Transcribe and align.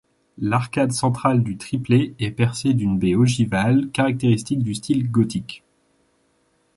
L'arcade 0.39 0.93
centrale 0.93 1.43
du 1.43 1.57
triplet 1.59 2.15
est 2.17 2.31
percée 2.31 2.73
d'une 2.73 2.97
baie 2.97 3.13
ogivale 3.13 3.91
caractéristique 3.91 4.63
du 4.63 4.73
style 4.73 5.11
gothique. 5.11 5.63